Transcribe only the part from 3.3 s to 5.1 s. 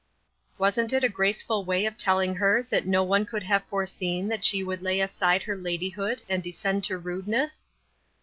have foreseen that she would lay